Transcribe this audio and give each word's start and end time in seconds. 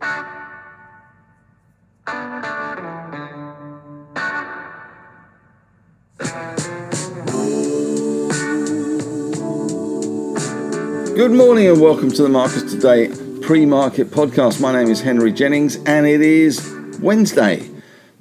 Good 0.00 0.12
morning 11.32 11.66
and 11.66 11.78
welcome 11.78 12.10
to 12.12 12.22
the 12.22 12.30
Marcus 12.30 12.62
Today 12.72 13.08
pre 13.42 13.66
market 13.66 14.06
podcast. 14.10 14.58
My 14.58 14.72
name 14.72 14.88
is 14.90 15.02
Henry 15.02 15.32
Jennings 15.32 15.76
and 15.84 16.06
it 16.06 16.22
is 16.22 16.74
Wednesday, 17.02 17.68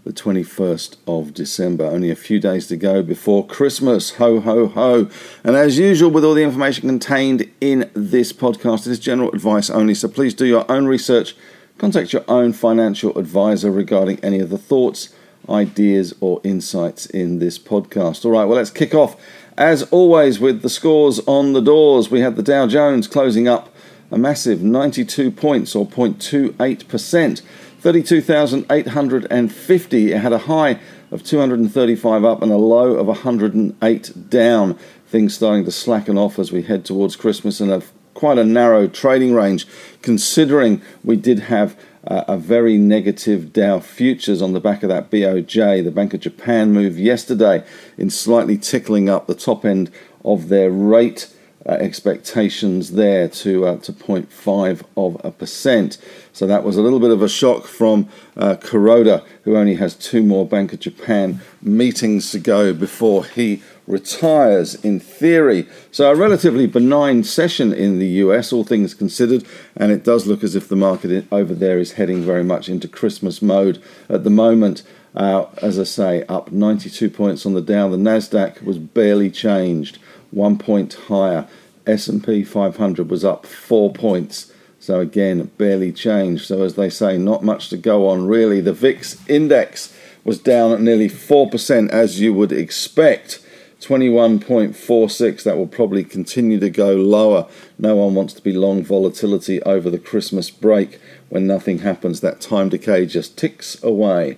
the 0.03 0.11
21st 0.11 0.97
of 1.07 1.33
December. 1.33 1.85
Only 1.85 2.11
a 2.11 2.15
few 2.15 2.41
days 2.41 2.67
to 2.67 2.75
go 2.75 3.01
before 3.01 3.47
Christmas. 3.47 4.15
Ho, 4.15 4.41
ho, 4.41 4.67
ho. 4.67 5.09
And 5.45 5.55
as 5.55 5.79
usual, 5.79 6.11
with 6.11 6.25
all 6.25 6.33
the 6.33 6.43
information 6.43 6.89
contained 6.89 7.49
in 7.61 7.89
this 7.93 8.33
podcast, 8.33 8.85
it 8.85 8.91
is 8.91 8.99
general 8.99 9.31
advice 9.31 9.69
only. 9.69 9.95
So 9.95 10.09
please 10.09 10.33
do 10.33 10.45
your 10.45 10.69
own 10.69 10.85
research. 10.85 11.35
Contact 11.79 12.13
your 12.13 12.23
own 12.27 12.53
financial 12.53 13.17
advisor 13.17 13.71
regarding 13.71 14.19
any 14.19 14.39
of 14.39 14.51
the 14.51 14.59
thoughts, 14.59 15.15
ideas, 15.49 16.13
or 16.21 16.39
insights 16.43 17.07
in 17.07 17.39
this 17.39 17.57
podcast. 17.57 18.25
All 18.25 18.31
right, 18.31 18.45
well, 18.45 18.57
let's 18.57 18.69
kick 18.69 18.93
off 18.93 19.19
as 19.59 19.83
always, 19.91 20.39
with 20.39 20.61
the 20.61 20.69
scores 20.69 21.19
on 21.27 21.51
the 21.51 21.59
doors, 21.59 22.09
we 22.09 22.21
had 22.21 22.37
the 22.37 22.43
Dow 22.43 22.65
Jones 22.65 23.09
closing 23.09 23.49
up 23.49 23.67
a 24.09 24.17
massive 24.17 24.63
92 24.63 25.31
points 25.31 25.75
or 25.75 25.85
0.28%, 25.85 27.41
32,850. 27.81 30.13
It 30.13 30.17
had 30.17 30.31
a 30.31 30.37
high 30.37 30.79
of 31.11 31.23
235 31.23 32.23
up 32.23 32.41
and 32.41 32.53
a 32.53 32.57
low 32.57 32.93
of 32.93 33.07
108 33.07 34.29
down. 34.29 34.75
Things 35.07 35.35
starting 35.35 35.65
to 35.65 35.71
slacken 35.71 36.17
off 36.17 36.39
as 36.39 36.53
we 36.53 36.61
head 36.61 36.85
towards 36.85 37.17
Christmas 37.17 37.59
and 37.59 37.69
a 37.69 37.83
quite 38.19 38.37
a 38.37 38.43
narrow 38.43 38.85
trading 38.85 39.33
range, 39.33 39.65
considering 40.01 40.81
we 41.05 41.15
did 41.15 41.39
have 41.39 41.79
uh, 42.05 42.25
a 42.27 42.35
very 42.35 42.77
negative 42.77 43.53
Dow 43.53 43.79
futures 43.79 44.41
on 44.41 44.51
the 44.51 44.59
back 44.59 44.83
of 44.83 44.89
that 44.89 45.09
BOJ, 45.09 45.85
the 45.85 45.89
Bank 45.89 46.13
of 46.13 46.19
Japan 46.19 46.73
move 46.73 46.99
yesterday, 46.99 47.63
in 47.97 48.09
slightly 48.09 48.57
tickling 48.57 49.07
up 49.07 49.27
the 49.27 49.33
top 49.33 49.63
end 49.63 49.89
of 50.25 50.49
their 50.49 50.69
rate. 50.69 51.33
Uh, 51.65 51.73
expectations 51.73 52.93
there 52.93 53.27
to 53.27 53.65
uh, 53.65 53.77
to 53.79 53.91
0.5 53.91 54.81
of 54.95 55.19
a 55.25 55.29
percent. 55.29 55.97
So 56.31 56.47
that 56.47 56.63
was 56.63 56.77
a 56.77 56.81
little 56.81 57.01
bit 57.01 57.11
of 57.11 57.21
a 57.21 57.27
shock 57.27 57.65
from 57.65 58.07
uh, 58.37 58.55
Kuroda, 58.55 59.25
who 59.43 59.57
only 59.57 59.75
has 59.75 59.93
two 59.93 60.23
more 60.23 60.47
Bank 60.47 60.71
of 60.71 60.79
Japan 60.79 61.41
meetings 61.61 62.31
to 62.31 62.39
go 62.39 62.73
before 62.73 63.25
he 63.25 63.61
retires 63.89 64.75
in 64.85 64.99
theory. 65.01 65.67
So, 65.91 66.09
a 66.09 66.15
relatively 66.15 66.67
benign 66.67 67.23
session 67.23 67.73
in 67.73 67.99
the 67.99 68.07
US, 68.23 68.53
all 68.53 68.63
things 68.63 68.93
considered, 68.93 69.43
and 69.75 69.91
it 69.91 70.05
does 70.05 70.27
look 70.27 70.43
as 70.43 70.55
if 70.55 70.69
the 70.69 70.75
market 70.75 71.25
over 71.31 71.53
there 71.53 71.79
is 71.79 71.93
heading 71.93 72.21
very 72.21 72.43
much 72.43 72.69
into 72.69 72.87
Christmas 72.87 73.41
mode 73.41 73.81
at 74.07 74.23
the 74.23 74.29
moment. 74.29 74.83
Uh, 75.15 75.45
as 75.61 75.79
I 75.79 75.83
say, 75.83 76.23
up 76.23 76.51
92 76.51 77.09
points 77.09 77.45
on 77.45 77.53
the 77.53 77.61
Dow. 77.61 77.89
The 77.89 77.97
Nasdaq 77.97 78.63
was 78.63 78.77
barely 78.77 79.29
changed, 79.29 79.97
one 80.31 80.57
point 80.57 80.93
higher. 80.93 81.47
S&P 81.87 82.43
500 82.43 83.09
was 83.09 83.25
up 83.25 83.45
four 83.45 83.91
points. 83.91 84.51
So 84.79 84.99
again, 84.99 85.51
barely 85.57 85.91
changed. 85.91 86.45
So 86.45 86.61
as 86.63 86.75
they 86.75 86.89
say, 86.89 87.17
not 87.17 87.43
much 87.43 87.69
to 87.69 87.77
go 87.77 88.07
on 88.07 88.27
really. 88.27 88.61
The 88.61 88.73
VIX 88.73 89.27
index 89.27 89.95
was 90.23 90.39
down 90.39 90.71
at 90.71 90.81
nearly 90.81 91.09
4% 91.09 91.89
as 91.89 92.19
you 92.19 92.33
would 92.33 92.51
expect. 92.51 93.43
21.46, 93.81 95.43
that 95.43 95.57
will 95.57 95.67
probably 95.67 96.03
continue 96.03 96.59
to 96.59 96.69
go 96.69 96.93
lower. 96.95 97.47
No 97.77 97.95
one 97.95 98.13
wants 98.13 98.33
to 98.33 98.41
be 98.41 98.51
long 98.51 98.83
volatility 98.83 99.61
over 99.63 99.89
the 99.89 99.97
Christmas 99.97 100.49
break 100.49 100.99
when 101.29 101.47
nothing 101.47 101.79
happens. 101.79 102.19
That 102.19 102.41
time 102.41 102.69
decay 102.69 103.05
just 103.05 103.37
ticks 103.37 103.81
away. 103.81 104.37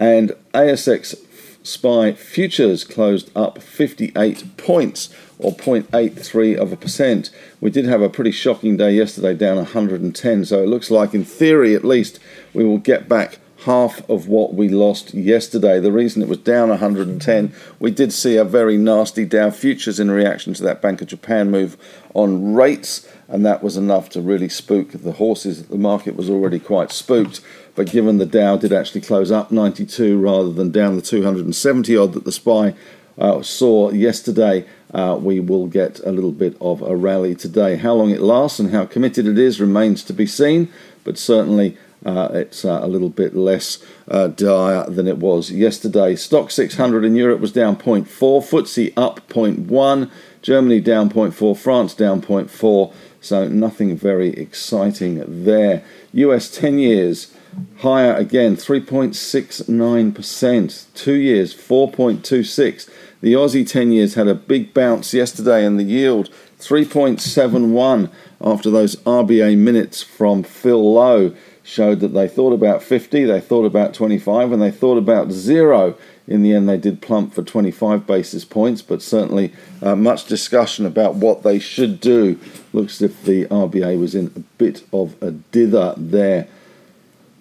And 0.00 0.32
ASX 0.54 1.14
SPI 1.62 2.12
futures 2.12 2.84
closed 2.84 3.30
up 3.36 3.60
58 3.62 4.56
points 4.56 5.14
or 5.38 5.54
0.83 5.54 6.56
of 6.56 6.72
a 6.72 6.76
percent. 6.76 7.30
We 7.60 7.70
did 7.70 7.84
have 7.84 8.00
a 8.00 8.08
pretty 8.08 8.30
shocking 8.30 8.78
day 8.78 8.92
yesterday, 8.92 9.34
down 9.34 9.56
110. 9.56 10.44
So 10.46 10.62
it 10.62 10.68
looks 10.68 10.90
like, 10.90 11.12
in 11.12 11.26
theory 11.26 11.74
at 11.74 11.84
least, 11.84 12.18
we 12.54 12.64
will 12.64 12.78
get 12.78 13.10
back 13.10 13.39
half 13.64 14.08
of 14.08 14.26
what 14.26 14.54
we 14.54 14.68
lost 14.68 15.12
yesterday. 15.12 15.78
The 15.78 15.92
reason 15.92 16.22
it 16.22 16.28
was 16.28 16.38
down 16.38 16.70
110, 16.70 17.52
we 17.78 17.90
did 17.90 18.12
see 18.12 18.36
a 18.36 18.44
very 18.44 18.76
nasty 18.76 19.24
Dow 19.24 19.50
futures 19.50 20.00
in 20.00 20.10
reaction 20.10 20.54
to 20.54 20.62
that 20.62 20.80
Bank 20.80 21.02
of 21.02 21.08
Japan 21.08 21.50
move 21.50 21.76
on 22.14 22.54
rates, 22.54 23.06
and 23.28 23.44
that 23.44 23.62
was 23.62 23.76
enough 23.76 24.08
to 24.10 24.20
really 24.20 24.48
spook 24.48 24.92
the 24.92 25.12
horses. 25.12 25.66
The 25.66 25.76
market 25.76 26.16
was 26.16 26.30
already 26.30 26.58
quite 26.58 26.90
spooked, 26.90 27.40
but 27.74 27.90
given 27.90 28.18
the 28.18 28.26
Dow 28.26 28.56
did 28.56 28.72
actually 28.72 29.02
close 29.02 29.30
up 29.30 29.50
92 29.50 30.18
rather 30.18 30.52
than 30.52 30.70
down 30.70 30.96
the 30.96 31.02
270 31.02 31.96
odd 31.96 32.14
that 32.14 32.24
the 32.24 32.32
SPI 32.32 32.74
uh, 33.18 33.42
saw 33.42 33.90
yesterday, 33.90 34.66
uh, 34.94 35.18
we 35.20 35.38
will 35.38 35.66
get 35.66 36.00
a 36.00 36.10
little 36.10 36.32
bit 36.32 36.56
of 36.60 36.80
a 36.80 36.96
rally 36.96 37.34
today. 37.34 37.76
How 37.76 37.92
long 37.92 38.10
it 38.10 38.22
lasts 38.22 38.58
and 38.58 38.70
how 38.70 38.86
committed 38.86 39.26
it 39.26 39.38
is 39.38 39.60
remains 39.60 40.02
to 40.04 40.14
be 40.14 40.26
seen, 40.26 40.72
but 41.04 41.18
certainly 41.18 41.76
uh, 42.04 42.28
it's 42.32 42.64
uh, 42.64 42.80
a 42.82 42.88
little 42.88 43.10
bit 43.10 43.36
less 43.36 43.78
uh, 44.08 44.28
dire 44.28 44.88
than 44.88 45.06
it 45.06 45.18
was 45.18 45.50
yesterday. 45.50 46.14
Stoxx 46.14 46.52
600 46.52 47.04
in 47.04 47.14
Europe 47.14 47.40
was 47.40 47.52
down 47.52 47.76
0.4, 47.76 48.06
FTSE 48.06 48.94
up 48.96 49.28
0.1, 49.28 50.10
Germany 50.42 50.80
down 50.80 51.10
0.4, 51.10 51.56
France 51.56 51.94
down 51.94 52.22
0.4, 52.22 52.92
so 53.20 53.48
nothing 53.48 53.96
very 53.96 54.30
exciting 54.30 55.44
there. 55.44 55.84
US 56.12 56.50
10 56.50 56.78
years 56.78 57.34
higher 57.78 58.14
again, 58.14 58.54
3.69%, 58.56 60.86
two 60.94 61.14
years 61.14 61.54
4.26. 61.54 62.88
The 63.20 63.32
Aussie 63.34 63.68
10 63.68 63.92
years 63.92 64.14
had 64.14 64.28
a 64.28 64.34
big 64.34 64.72
bounce 64.72 65.12
yesterday, 65.12 65.66
and 65.66 65.78
the 65.78 65.84
yield 65.84 66.30
3.71 66.58 68.10
after 68.40 68.70
those 68.70 68.96
RBA 68.96 69.58
minutes 69.58 70.02
from 70.02 70.42
Phil 70.42 70.94
Lowe 70.94 71.36
showed 71.70 72.00
that 72.00 72.12
they 72.12 72.26
thought 72.26 72.52
about 72.52 72.82
50, 72.82 73.24
they 73.24 73.40
thought 73.40 73.64
about 73.64 73.94
25, 73.94 74.50
and 74.52 74.60
they 74.60 74.72
thought 74.72 74.98
about 74.98 75.30
zero. 75.30 75.96
In 76.26 76.42
the 76.42 76.52
end, 76.52 76.68
they 76.68 76.76
did 76.76 77.00
plump 77.00 77.32
for 77.32 77.42
25 77.42 78.06
basis 78.06 78.44
points, 78.44 78.82
but 78.82 79.02
certainly 79.02 79.52
uh, 79.80 79.94
much 79.94 80.26
discussion 80.26 80.84
about 80.84 81.14
what 81.14 81.42
they 81.42 81.58
should 81.58 82.00
do. 82.00 82.38
Looks 82.72 83.00
as 83.00 83.10
if 83.10 83.22
the 83.22 83.46
RBA 83.46 83.98
was 83.98 84.14
in 84.14 84.32
a 84.36 84.40
bit 84.58 84.82
of 84.92 85.20
a 85.22 85.30
dither 85.30 85.94
there. 85.96 86.48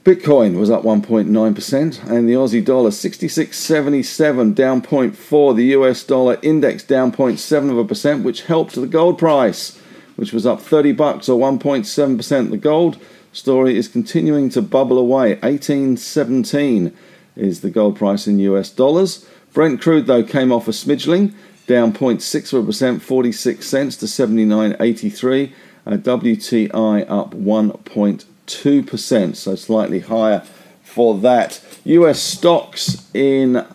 Bitcoin 0.05 0.59
was 0.59 0.69
up 0.69 0.83
1.9%, 0.83 2.09
and 2.09 2.29
the 2.29 2.33
Aussie 2.33 2.63
dollar 2.63 2.89
66.77 2.89 4.55
down 4.55 4.81
0.4. 4.81 5.55
The 5.55 5.65
US 5.65 6.03
dollar 6.03 6.37
index 6.41 6.83
down 6.83 7.11
0.7 7.11 7.71
of 7.71 7.77
a 7.77 7.85
percent, 7.85 8.23
which 8.23 8.43
helped 8.43 8.75
the 8.75 8.87
gold 8.87 9.17
price, 9.17 9.77
which 10.15 10.33
was 10.33 10.45
up 10.45 10.61
30 10.61 10.93
bucks 10.93 11.29
or 11.29 11.39
1.7%. 11.39 12.49
The 12.49 12.57
gold 12.57 12.97
story 13.31 13.77
is 13.77 13.87
continuing 13.87 14.49
to 14.49 14.61
bubble 14.61 14.97
away. 14.97 15.35
1817 15.35 16.95
is 17.35 17.61
the 17.61 17.69
gold 17.69 17.95
price 17.95 18.27
in 18.27 18.39
US 18.39 18.69
dollars. 18.69 19.25
Brent 19.53 19.81
crude, 19.81 20.07
though, 20.07 20.23
came 20.23 20.51
off 20.51 20.67
a 20.67 20.71
smidgeling, 20.71 21.33
down 21.67 21.93
0.6%, 21.93 23.01
46 23.01 23.67
cents 23.67 23.95
to 23.97 24.05
79.83. 24.05 25.51
Uh, 25.85 25.91
WTI 25.91 27.09
up 27.09 27.31
1.2%, 27.31 29.35
so 29.35 29.55
slightly 29.55 29.99
higher 29.99 30.43
for 30.83 31.17
that. 31.19 31.61
US 31.85 32.19
stocks 32.19 33.09
in 33.13 33.65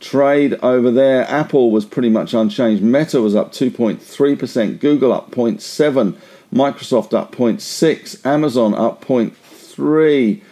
trade 0.00 0.54
over 0.62 0.90
there. 0.90 1.22
Apple 1.30 1.70
was 1.70 1.84
pretty 1.84 2.10
much 2.10 2.34
unchanged. 2.34 2.82
Meta 2.82 3.20
was 3.20 3.34
up 3.34 3.52
2.3%, 3.52 4.80
Google 4.80 5.12
up 5.12 5.30
0.7 5.30 6.16
Microsoft 6.52 7.12
up 7.12 7.34
0.6, 7.34 8.24
Amazon 8.24 8.74
up 8.74 9.04
0.3, 9.04 10.42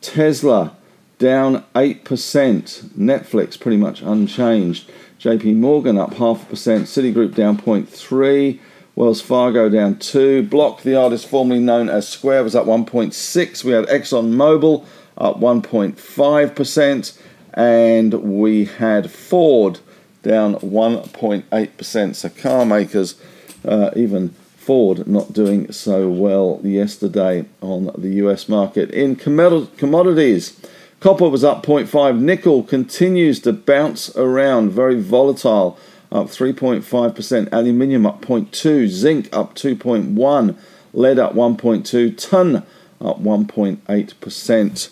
Tesla 0.00 0.76
down 1.18 1.64
8%, 1.74 2.02
Netflix 2.02 3.58
pretty 3.58 3.76
much 3.76 4.02
unchanged, 4.02 4.90
JP 5.20 5.56
Morgan 5.56 5.98
up 5.98 6.14
half 6.14 6.44
a 6.44 6.46
percent, 6.46 6.84
Citigroup 6.84 7.34
down 7.34 7.58
0.3, 7.58 8.60
Wells 8.94 9.20
Fargo 9.20 9.68
down 9.68 9.98
2, 9.98 10.44
Block, 10.44 10.82
the 10.82 10.94
artist 10.94 11.28
formerly 11.28 11.60
known 11.60 11.88
as 11.88 12.08
Square, 12.08 12.44
was 12.44 12.54
up 12.54 12.66
1.6. 12.66 13.64
We 13.64 13.72
had 13.72 13.86
Exxon 13.86 14.34
Mobil 14.34 14.84
up 15.16 15.38
1.5%, 15.38 17.18
and 17.54 18.14
we 18.14 18.64
had 18.64 19.10
Ford 19.10 19.80
down 20.22 20.56
1.8%. 20.56 22.14
So 22.14 22.28
car 22.28 22.66
makers, 22.66 23.14
uh, 23.64 23.90
even 23.96 24.34
Ford 24.68 25.06
not 25.06 25.32
doing 25.32 25.72
so 25.72 26.10
well 26.10 26.60
yesterday 26.62 27.46
on 27.62 27.90
the 27.96 28.10
US 28.16 28.50
market. 28.50 28.90
In 28.90 29.16
commodities, 29.16 30.60
copper 31.00 31.30
was 31.30 31.42
up 31.42 31.64
0.5, 31.64 32.20
nickel 32.20 32.62
continues 32.62 33.40
to 33.40 33.54
bounce 33.54 34.14
around, 34.14 34.72
very 34.72 35.00
volatile, 35.00 35.78
up 36.12 36.26
3.5%, 36.26 37.48
aluminium 37.50 38.04
up 38.04 38.20
0.2, 38.20 38.88
zinc 38.88 39.34
up 39.34 39.54
2.1, 39.54 40.54
lead 40.92 41.18
up 41.18 41.32
1.2, 41.32 42.18
ton 42.18 42.56
up 43.00 43.22
1.8%. 43.22 44.90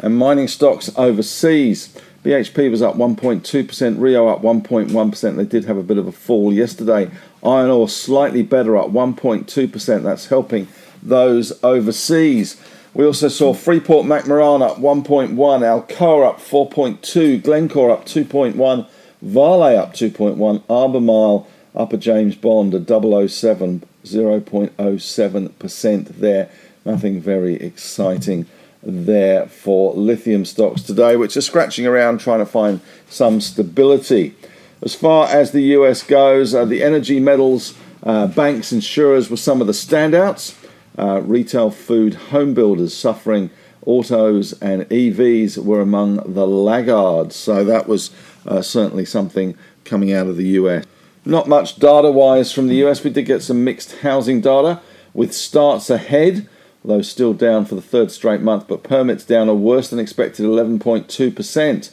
And 0.00 0.18
mining 0.18 0.48
stocks 0.48 0.90
overseas. 0.94 1.88
BHP 2.24 2.70
was 2.70 2.80
up 2.80 2.96
1.2%, 2.96 4.00
Rio 4.00 4.28
up 4.28 4.40
1.1%. 4.40 5.36
They 5.36 5.44
did 5.44 5.66
have 5.66 5.76
a 5.76 5.82
bit 5.82 5.98
of 5.98 6.06
a 6.06 6.12
fall 6.12 6.54
yesterday. 6.54 7.10
Iron 7.44 7.70
ore 7.70 7.86
slightly 7.86 8.42
better, 8.42 8.78
up 8.78 8.88
1.2%. 8.88 10.02
That's 10.02 10.28
helping 10.28 10.66
those 11.02 11.62
overseas. 11.62 12.58
We 12.94 13.04
also 13.04 13.28
saw 13.28 13.52
Freeport 13.52 14.06
McMoran 14.06 14.62
up 14.62 14.78
1.1, 14.78 15.36
Alcoa 15.36 16.30
up 16.30 16.40
4.2, 16.40 17.42
Glencore 17.42 17.90
up 17.90 18.06
2.1, 18.06 18.86
Vale 19.20 19.76
up 19.76 19.92
2.1, 19.92 20.62
Albemarle 20.70 21.46
up 21.74 21.92
a 21.92 21.98
James 21.98 22.36
Bond, 22.36 22.72
a 22.72 22.78
007, 22.78 23.82
0.07% 24.04 26.08
there. 26.20 26.48
Nothing 26.86 27.20
very 27.20 27.56
exciting 27.56 28.46
there 28.84 29.46
for 29.46 29.94
lithium 29.94 30.44
stocks 30.44 30.82
today, 30.82 31.16
which 31.16 31.36
are 31.36 31.42
scratching 31.42 31.86
around 31.86 32.18
trying 32.18 32.40
to 32.40 32.46
find 32.46 32.80
some 33.08 33.40
stability. 33.40 34.34
As 34.82 34.94
far 34.94 35.28
as 35.28 35.52
the 35.52 35.62
US 35.78 36.02
goes, 36.02 36.54
uh, 36.54 36.64
the 36.64 36.82
energy 36.82 37.18
metals, 37.18 37.74
uh, 38.02 38.26
banks, 38.26 38.72
insurers 38.72 39.30
were 39.30 39.36
some 39.36 39.60
of 39.60 39.66
the 39.66 39.72
standouts. 39.72 40.54
Uh, 40.98 41.22
retail, 41.22 41.70
food, 41.70 42.14
home 42.14 42.54
builders 42.54 42.94
suffering. 42.94 43.50
Autos 43.86 44.52
and 44.62 44.82
EVs 44.84 45.58
were 45.58 45.80
among 45.80 46.16
the 46.34 46.46
laggards. 46.46 47.34
So 47.34 47.64
that 47.64 47.88
was 47.88 48.10
uh, 48.46 48.62
certainly 48.62 49.04
something 49.04 49.56
coming 49.84 50.12
out 50.12 50.26
of 50.26 50.36
the 50.36 50.48
US. 50.60 50.84
Not 51.24 51.48
much 51.48 51.76
data 51.76 52.10
wise 52.10 52.52
from 52.52 52.68
the 52.68 52.84
US. 52.86 53.02
We 53.02 53.10
did 53.10 53.24
get 53.24 53.42
some 53.42 53.64
mixed 53.64 53.96
housing 53.98 54.40
data 54.40 54.80
with 55.14 55.34
starts 55.34 55.90
ahead 55.90 56.48
although 56.84 57.02
still 57.02 57.32
down 57.32 57.64
for 57.64 57.74
the 57.74 57.82
third 57.82 58.10
straight 58.10 58.42
month, 58.42 58.68
but 58.68 58.82
permits 58.82 59.24
down 59.24 59.48
a 59.48 59.54
worse 59.54 59.88
than 59.88 59.98
expected 59.98 60.44
11.2%. 60.44 61.90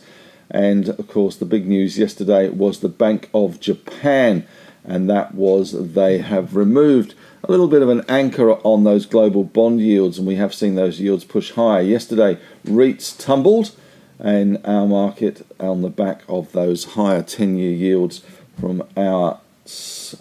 And 0.50 0.90
of 0.90 1.08
course, 1.08 1.38
the 1.38 1.46
big 1.46 1.66
news 1.66 1.98
yesterday 1.98 2.50
was 2.50 2.80
the 2.80 2.90
Bank 2.90 3.30
of 3.34 3.62
Japan, 3.62 4.46
and 4.84 5.10
that 5.10 5.34
was 5.34 5.94
they 5.94 6.18
have 6.18 6.56
removed 6.56 7.14
a 7.44 7.52
little 7.52 7.70
bit 7.70 7.82
of 7.82 7.90
an 7.90 8.04
anchor 8.10 8.52
on 8.52 8.84
those 8.84 9.06
global 9.06 9.46
bond 9.46 9.80
yields, 9.80 10.18
and 10.18 10.28
we 10.28 10.36
have 10.36 10.54
seen 10.54 10.76
those 10.76 11.00
yields 11.00 11.24
push 11.24 11.52
higher. 11.52 11.82
Yesterday, 11.82 12.38
REITs 12.66 13.18
tumbled 13.18 13.72
in 14.20 14.58
our 14.66 14.86
market 14.86 15.46
on 15.60 15.82
the 15.82 15.90
back 15.90 16.22
of 16.28 16.52
those 16.52 16.84
higher 16.84 17.24
10 17.24 17.58
year 17.58 17.72
yields 17.72 18.22
from 18.60 18.84
our 18.98 19.40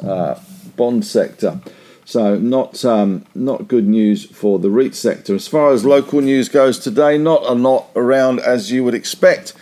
uh, 0.03 0.39
bond 0.77 1.05
sector. 1.05 1.61
So 2.11 2.37
not 2.37 2.85
um, 2.85 3.25
not 3.37 3.69
good 3.69 3.87
news 3.87 4.25
for 4.25 4.59
the 4.59 4.69
REIT 4.69 4.97
sector. 4.97 5.33
As 5.37 5.47
far 5.47 5.71
as 5.71 5.85
local 5.85 6.21
news 6.21 6.49
goes 6.49 6.77
today, 6.77 7.17
not 7.17 7.45
a 7.45 7.53
lot 7.53 7.87
around 7.95 8.41
as 8.41 8.73
you 8.73 8.83
would 8.83 8.97
expect. 8.97 9.53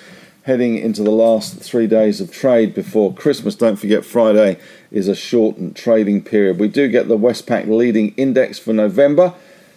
Heading 0.45 0.79
into 0.79 1.03
the 1.03 1.11
last 1.11 1.59
three 1.59 1.87
days 1.87 2.23
of 2.23 2.33
trade 2.33 2.75
before 2.75 3.13
Christmas. 3.13 3.55
Don't 3.55 3.77
forget 3.77 4.03
Friday 4.03 4.59
is 4.91 5.09
a 5.09 5.15
shortened 5.15 5.77
trading 5.77 6.23
period. 6.23 6.59
We 6.59 6.69
do 6.69 6.89
get 6.89 7.07
the 7.07 7.19
Westpac 7.19 7.69
leading 7.69 8.15
index 8.15 8.59
for 8.59 8.73
November, 8.73 9.35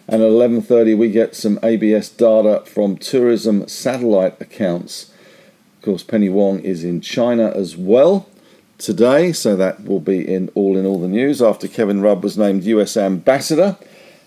and 0.08 0.22
at 0.22 0.30
11:30 0.30 0.98
we 0.98 1.12
get 1.12 1.36
some 1.36 1.60
ABS 1.62 2.08
data 2.08 2.64
from 2.66 2.96
tourism 2.96 3.68
satellite 3.68 4.40
accounts. 4.40 5.12
Of 5.76 5.82
course, 5.82 6.04
Penny 6.04 6.30
Wong 6.30 6.62
is 6.62 6.86
in 6.86 7.02
China 7.02 7.52
as 7.54 7.76
well 7.76 8.28
today, 8.82 9.32
so 9.32 9.56
that 9.56 9.86
will 9.86 10.00
be 10.00 10.28
in 10.28 10.50
all 10.56 10.76
in 10.78 10.86
all 10.86 11.00
the 11.00 11.08
news 11.08 11.42
after 11.42 11.68
Kevin 11.68 12.02
Rudd 12.02 12.24
was 12.24 12.38
named 12.38 12.64
US 12.64 12.98
ambassador. 12.98 13.78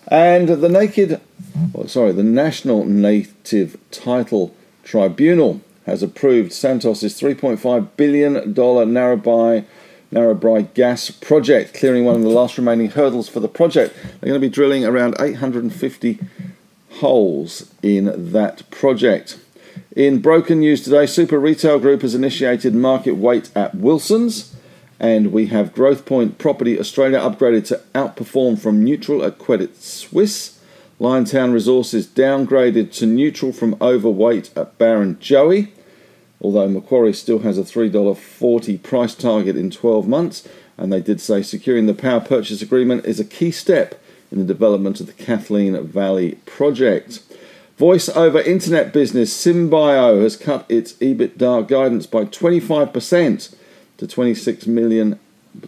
And 0.08 0.48
the 0.48 0.68
naked, 0.68 1.20
well, 1.72 1.88
sorry, 1.88 2.12
the 2.12 2.22
National 2.22 2.84
Native 2.84 3.76
Title 3.90 4.54
Tribunal 4.82 5.60
has 5.86 6.02
approved 6.02 6.52
Santos's 6.52 7.20
$3.5 7.20 7.88
billion 7.96 8.54
Narrabri, 8.54 9.64
Narrabri 10.12 10.72
gas 10.74 11.10
project, 11.10 11.74
clearing 11.74 12.04
one 12.04 12.16
of 12.16 12.22
the 12.22 12.28
last 12.28 12.56
remaining 12.56 12.90
hurdles 12.90 13.28
for 13.28 13.40
the 13.40 13.48
project. 13.48 13.94
They're 13.94 14.28
going 14.28 14.40
to 14.40 14.46
be 14.46 14.48
drilling 14.48 14.84
around 14.84 15.16
850 15.18 16.18
holes 17.00 17.72
in 17.82 18.32
that 18.32 18.68
project. 18.70 19.38
In 19.94 20.20
broken 20.20 20.58
news 20.58 20.82
today, 20.82 21.06
Super 21.06 21.38
Retail 21.38 21.78
Group 21.78 22.02
has 22.02 22.16
initiated 22.16 22.74
market 22.74 23.12
weight 23.12 23.48
at 23.54 23.76
Wilson's, 23.76 24.52
and 24.98 25.30
we 25.30 25.46
have 25.46 25.72
Growthpoint 25.72 26.36
Property 26.36 26.80
Australia 26.80 27.20
upgraded 27.20 27.64
to 27.68 27.80
outperform 27.94 28.58
from 28.58 28.82
neutral 28.82 29.24
at 29.24 29.38
Credit 29.38 29.76
Suisse. 29.80 30.58
Liontown 30.98 31.52
Resources 31.52 32.08
downgraded 32.08 32.92
to 32.94 33.06
neutral 33.06 33.52
from 33.52 33.76
overweight 33.80 34.50
at 34.56 34.76
Barrenjoey, 34.78 35.70
although 36.40 36.68
Macquarie 36.68 37.12
still 37.12 37.40
has 37.40 37.56
a 37.56 37.62
$3.40 37.62 38.82
price 38.82 39.14
target 39.14 39.56
in 39.56 39.70
12 39.70 40.08
months, 40.08 40.48
and 40.76 40.92
they 40.92 41.00
did 41.00 41.20
say 41.20 41.40
securing 41.40 41.86
the 41.86 41.94
power 41.94 42.18
purchase 42.18 42.60
agreement 42.60 43.04
is 43.04 43.20
a 43.20 43.24
key 43.24 43.52
step 43.52 44.02
in 44.32 44.38
the 44.38 44.44
development 44.44 44.98
of 44.98 45.06
the 45.06 45.12
Kathleen 45.12 45.80
Valley 45.86 46.40
project. 46.46 47.20
Voice 47.76 48.08
over 48.10 48.40
internet 48.40 48.92
business 48.92 49.36
Symbio 49.36 50.22
has 50.22 50.36
cut 50.36 50.64
its 50.68 50.92
EBITDA 50.94 51.66
guidance 51.66 52.06
by 52.06 52.24
25% 52.24 53.54
to 53.96 54.06
26 54.06 54.66
million 54.68 55.18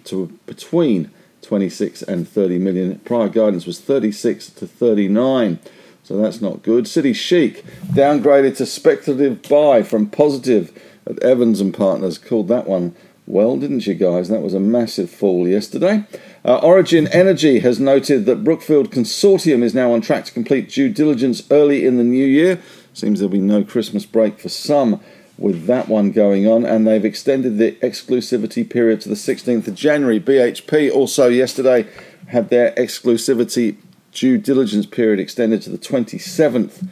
to 0.05 0.27
between 0.47 1.11
26 1.43 2.03
and 2.03 2.29
30 2.29 2.59
million. 2.59 2.99
Prior 3.01 3.29
guidance 3.29 3.67
was 3.67 3.81
36 3.81 4.51
to 4.51 4.67
39. 4.69 5.59
So 6.05 6.17
that's 6.17 6.41
not 6.41 6.63
good. 6.63 6.87
City 6.87 7.13
Chic 7.13 7.65
downgraded 7.89 8.57
to 8.59 8.67
speculative 8.67 9.43
buy 9.43 9.83
from 9.83 10.09
positive 10.09 10.71
at 11.09 11.21
Evans 11.25 11.61
and 11.61 11.75
Partners. 11.75 12.19
Called 12.19 12.47
that 12.49 12.69
one 12.69 12.95
well, 13.27 13.57
didn't 13.57 13.89
you 13.89 13.95
guys? 13.95 14.29
That 14.29 14.43
was 14.43 14.55
a 14.55 14.61
massive 14.61 15.11
fall 15.11 15.49
yesterday. 15.49 16.05
Uh, 16.47 16.59
Origin 16.59 17.09
Energy 17.09 17.59
has 17.59 17.81
noted 17.81 18.25
that 18.27 18.45
Brookfield 18.45 18.93
Consortium 18.93 19.65
is 19.65 19.75
now 19.75 19.91
on 19.91 20.01
track 20.01 20.27
to 20.27 20.33
complete 20.33 20.69
due 20.69 20.89
diligence 20.89 21.43
early 21.51 21.85
in 21.85 21.97
the 21.97 22.05
new 22.05 22.25
year. 22.25 22.63
Seems 22.95 23.19
there'll 23.19 23.33
be 23.33 23.41
no 23.41 23.65
Christmas 23.65 24.07
break 24.07 24.39
for 24.39 24.49
some 24.49 25.01
with 25.37 25.67
that 25.67 25.89
one 25.89 26.13
going 26.13 26.47
on, 26.47 26.65
and 26.65 26.87
they've 26.87 27.05
extended 27.05 27.59
the 27.59 27.73
exclusivity 27.83 28.69
period 28.69 29.01
to 29.01 29.09
the 29.09 29.17
16th 29.17 29.67
of 29.67 29.75
January. 29.75 30.21
BHP 30.21 30.89
also 30.93 31.27
yesterday 31.27 31.89
had 32.29 32.49
their 32.49 32.71
exclusivity 32.75 33.77
due 34.13 34.39
diligence 34.39 34.87
period 34.87 35.19
extended 35.19 35.63
to 35.63 35.71
the 35.71 35.79
27th 35.79 36.89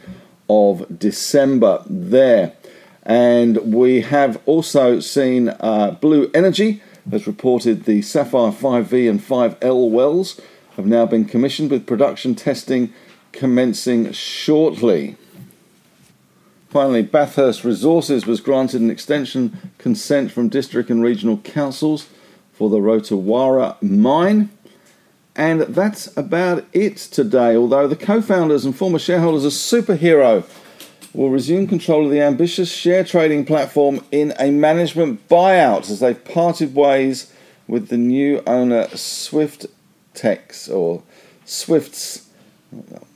of 0.49 0.99
December 0.99 1.81
there. 1.89 2.51
And 3.03 3.73
we 3.73 4.01
have 4.01 4.37
also 4.45 4.99
seen 4.99 5.55
uh, 5.61 5.91
Blue 5.91 6.29
Energy 6.33 6.81
has 7.11 7.27
reported 7.27 7.85
the 7.85 8.01
Sapphire 8.01 8.51
5V 8.51 9.09
and 9.09 9.19
5L 9.19 9.89
wells 9.89 10.39
have 10.75 10.85
now 10.85 11.05
been 11.05 11.25
commissioned 11.25 11.71
with 11.71 11.85
production 11.85 12.35
testing 12.35 12.93
commencing 13.31 14.11
shortly. 14.11 15.17
Finally, 16.69 17.03
Bathurst 17.03 17.63
Resources 17.63 18.25
was 18.25 18.41
granted 18.41 18.81
an 18.81 18.89
extension 18.89 19.71
consent 19.77 20.31
from 20.31 20.49
district 20.49 20.89
and 20.89 21.03
regional 21.03 21.37
councils 21.37 22.09
for 22.51 22.69
the 22.69 22.77
Rotowaro 22.77 23.81
mine. 23.81 24.49
And 25.35 25.61
that's 25.61 26.15
about 26.17 26.65
it 26.73 26.97
today. 26.97 27.55
Although 27.55 27.87
the 27.87 27.95
co 27.95 28.21
founders 28.21 28.65
and 28.65 28.75
former 28.75 28.99
shareholders 28.99 29.45
are 29.45 29.49
Superhero 29.81 30.43
will 31.15 31.29
resume 31.29 31.65
control 31.65 32.05
of 32.05 32.11
the 32.11 32.21
ambitious 32.21 32.71
share 32.71 33.03
trading 33.03 33.45
platform 33.45 34.03
in 34.11 34.33
a 34.37 34.51
management 34.51 35.27
buyout 35.29 35.89
as 35.89 36.01
they've 36.01 36.23
parted 36.25 36.75
ways 36.75 37.31
with 37.67 37.87
the 37.87 37.97
new 37.97 38.43
owner 38.45 38.87
Swift 38.89 39.65
Techs 40.13 40.67
or 40.67 41.03
Swifts, 41.45 42.29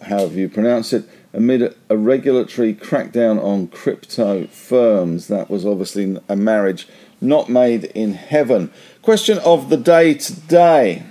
however 0.03 0.35
you 0.35 0.47
pronounce 0.47 0.93
it, 0.93 1.05
amid 1.33 1.75
a 1.89 1.97
regulatory 1.97 2.73
crackdown 2.73 3.41
on 3.43 3.67
crypto 3.67 4.47
firms. 4.47 5.27
That 5.27 5.49
was 5.49 5.65
obviously 5.65 6.17
a 6.29 6.35
marriage 6.35 6.87
not 7.21 7.49
made 7.49 7.85
in 7.85 8.13
heaven. 8.13 8.71
Question 9.01 9.39
of 9.39 9.69
the 9.69 9.77
day 9.77 10.13
today 10.13 11.03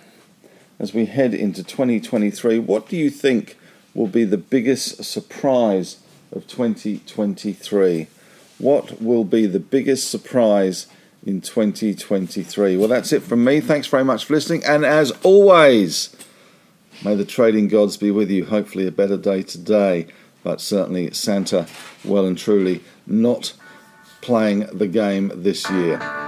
as 0.78 0.94
we 0.94 1.06
head 1.06 1.34
into 1.34 1.62
2023 1.62 2.58
what 2.60 2.88
do 2.88 2.96
you 2.96 3.10
think 3.10 3.58
will 3.94 4.06
be 4.06 4.24
the 4.24 4.38
biggest 4.38 5.04
surprise? 5.04 5.98
Of 6.32 6.46
2023. 6.46 8.06
What 8.58 9.00
will 9.00 9.24
be 9.24 9.46
the 9.46 9.60
biggest 9.60 10.10
surprise 10.10 10.86
in 11.24 11.40
2023? 11.40 12.76
Well, 12.76 12.88
that's 12.88 13.12
it 13.12 13.22
from 13.22 13.44
me. 13.44 13.60
Thanks 13.60 13.86
very 13.86 14.04
much 14.04 14.24
for 14.24 14.34
listening. 14.34 14.64
And 14.64 14.84
as 14.84 15.12
always, 15.22 16.14
may 17.04 17.14
the 17.14 17.24
trading 17.24 17.68
gods 17.68 17.96
be 17.96 18.10
with 18.10 18.30
you. 18.30 18.46
Hopefully, 18.46 18.86
a 18.86 18.92
better 18.92 19.16
day 19.16 19.42
today, 19.42 20.06
but 20.42 20.60
certainly 20.60 21.12
Santa 21.12 21.66
well 22.04 22.26
and 22.26 22.36
truly 22.36 22.82
not 23.06 23.52
playing 24.20 24.66
the 24.72 24.88
game 24.88 25.30
this 25.34 25.70
year. 25.70 26.27